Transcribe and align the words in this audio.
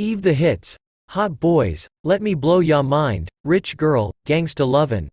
Eve 0.00 0.22
the 0.22 0.32
hits, 0.32 0.78
Hot 1.10 1.32
Boyz, 1.32 1.86
Let 2.04 2.22
Me 2.22 2.32
Blow 2.32 2.60
Ya 2.60 2.80
Mind, 2.80 3.28
Rich 3.44 3.76
Girl, 3.76 4.14
Gangsta 4.26 4.66
Lovin'. 4.66 5.10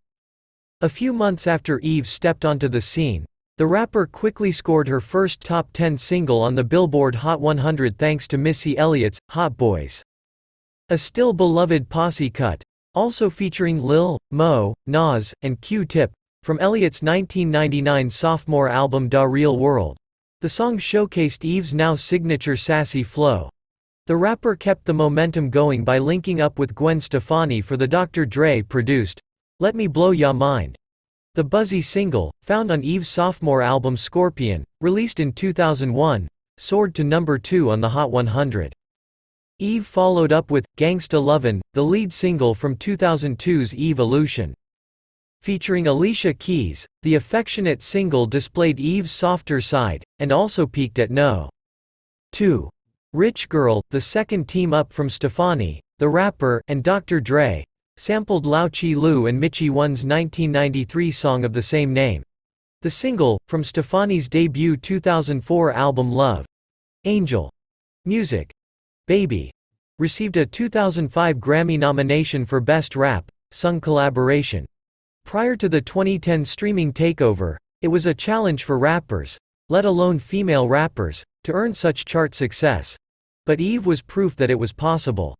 A 0.79 0.87
few 0.87 1.11
months 1.11 1.45
after 1.45 1.79
Eve 1.79 2.07
stepped 2.07 2.45
onto 2.45 2.69
the 2.69 2.79
scene, 2.79 3.25
the 3.57 3.67
rapper 3.67 4.07
quickly 4.07 4.49
scored 4.49 4.87
her 4.87 5.01
first 5.01 5.41
top 5.41 5.67
10 5.73 5.97
single 5.97 6.41
on 6.41 6.55
the 6.55 6.63
Billboard 6.63 7.15
Hot 7.15 7.41
100 7.41 7.97
thanks 7.97 8.29
to 8.29 8.37
Missy 8.37 8.77
Elliott's 8.77 9.19
Hot 9.31 9.57
Boyz. 9.57 10.01
A 10.87 10.97
still 10.97 11.33
beloved 11.33 11.89
posse 11.89 12.29
cut, 12.29 12.63
also 12.95 13.29
featuring 13.29 13.83
Lil' 13.83 14.17
Mo, 14.31 14.73
Nas, 14.85 15.33
and 15.41 15.59
Q-Tip, 15.59 16.13
from 16.43 16.59
Elliott's 16.59 17.01
1999 17.01 18.09
sophomore 18.09 18.69
album 18.69 19.09
Da 19.09 19.23
Real 19.23 19.59
World. 19.59 19.97
The 20.39 20.47
song 20.47 20.77
showcased 20.77 21.43
Eve's 21.43 21.73
now 21.73 21.95
signature 21.95 22.55
sassy 22.55 23.03
flow. 23.03 23.49
The 24.07 24.15
rapper 24.15 24.55
kept 24.55 24.85
the 24.85 24.93
momentum 24.93 25.49
going 25.49 25.83
by 25.83 25.97
linking 25.97 26.39
up 26.39 26.59
with 26.59 26.73
Gwen 26.73 27.01
Stefani 27.01 27.59
for 27.59 27.75
the 27.75 27.89
Dr. 27.89 28.25
Dre 28.25 28.61
produced 28.61 29.19
Let 29.59 29.75
Me 29.75 29.85
Blow 29.85 30.11
Ya 30.11 30.31
Mind. 30.31 30.77
The 31.35 31.43
buzzy 31.43 31.81
single, 31.81 32.33
found 32.41 32.71
on 32.71 32.85
Eve's 32.85 33.09
sophomore 33.09 33.61
album 33.61 33.97
Scorpion, 33.97 34.63
released 34.79 35.19
in 35.19 35.33
2001, 35.33 36.25
soared 36.57 36.95
to 36.95 37.03
number 37.03 37.37
2 37.37 37.69
on 37.69 37.81
the 37.81 37.89
Hot 37.89 38.09
100. 38.09 38.71
Eve 39.59 39.85
followed 39.85 40.31
up 40.31 40.51
with 40.51 40.65
Gangsta 40.77 41.21
Lovin', 41.21 41.61
the 41.73 41.83
lead 41.83 42.13
single 42.13 42.55
from 42.55 42.77
2002's 42.77 43.75
Eve-Olution. 43.75 44.53
Featuring 45.41 45.87
Alicia 45.87 46.33
Keys, 46.33 46.87
the 47.03 47.15
affectionate 47.15 47.81
single 47.81 48.25
displayed 48.25 48.79
Eve's 48.79 49.11
softer 49.11 49.59
side, 49.59 50.05
and 50.19 50.31
also 50.31 50.65
peaked 50.65 50.97
at 50.97 51.11
no. 51.11 51.49
2. 52.31 52.69
Rich 53.13 53.47
Girl, 53.47 53.81
the 53.89 54.01
second 54.01 54.49
team 54.49 54.73
up 54.73 54.91
from 54.91 55.09
Stefani, 55.09 55.81
the 55.97 56.09
rapper, 56.09 56.61
and 56.67 56.83
Dr. 56.83 57.21
Dre, 57.21 57.63
sampled 57.95 58.45
Louchie 58.45 58.97
Lou 58.97 59.27
and 59.27 59.39
Michie 59.39 59.69
One's 59.69 60.03
1993 60.03 61.11
song 61.11 61.45
of 61.45 61.53
the 61.53 61.61
same 61.61 61.93
name. 61.93 62.21
The 62.81 62.89
single, 62.89 63.39
from 63.47 63.63
Stefani's 63.63 64.27
debut 64.27 64.75
2004 64.75 65.71
album 65.71 66.11
Love. 66.11 66.45
Angel. 67.05 67.49
Music. 68.03 68.51
Baby. 69.07 69.51
Received 69.99 70.35
a 70.35 70.45
2005 70.45 71.37
Grammy 71.37 71.79
nomination 71.79 72.45
for 72.45 72.59
Best 72.59 72.97
Rap, 72.97 73.31
Sung 73.51 73.79
Collaboration. 73.79 74.65
Prior 75.25 75.55
to 75.55 75.69
the 75.69 75.81
2010 75.81 76.43
streaming 76.43 76.91
takeover, 76.91 77.55
it 77.81 77.87
was 77.87 78.05
a 78.05 78.13
challenge 78.13 78.65
for 78.65 78.77
rappers, 78.77 79.37
let 79.69 79.85
alone 79.85 80.17
female 80.17 80.69
rappers, 80.69 81.23
to 81.43 81.51
earn 81.51 81.73
such 81.73 82.05
chart 82.05 82.33
success. 82.33 82.97
But 83.45 83.59
Eve 83.59 83.85
was 83.85 84.01
proof 84.01 84.35
that 84.37 84.49
it 84.49 84.59
was 84.59 84.71
possible. 84.71 85.35